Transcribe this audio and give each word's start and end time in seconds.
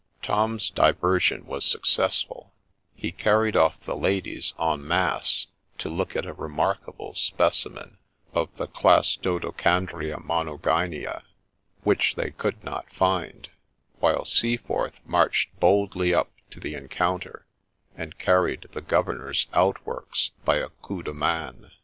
Tom's 0.23 0.71
diversion 0.71 1.45
was 1.45 1.63
successful; 1.63 2.55
he 2.95 3.11
carried 3.11 3.55
off 3.55 3.79
the 3.81 3.95
ladies 3.95 4.51
en 4.59 4.87
masse 4.87 5.45
to 5.77 5.89
look 5.89 6.15
at 6.15 6.25
a 6.25 6.33
remarkable 6.33 7.13
specimen 7.13 7.99
of 8.33 8.49
the 8.57 8.65
class 8.65 9.15
Dodecandria 9.15 10.17
Monogynia,— 10.17 11.21
which 11.83 12.15
they 12.15 12.31
could 12.31 12.63
not 12.63 12.91
find;— 12.91 13.49
while 13.99 14.25
Seaforth 14.25 14.95
marched 15.05 15.51
boldly 15.59 16.15
up 16.15 16.31
to 16.49 16.59
the 16.59 16.73
encounter, 16.73 17.45
and 17.95 18.17
carried' 18.17 18.69
the 18.73 18.81
governor's' 18.81 19.45
outworks 19.53 20.31
by 20.43 20.55
a 20.57 20.69
coup 20.81 21.03
de 21.03 21.13
main. 21.13 21.69